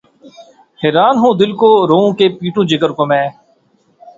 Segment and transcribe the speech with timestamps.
[0.81, 3.25] حیراں ہوں‘ دل کو روؤں کہ‘ پیٹوں جگر کو میں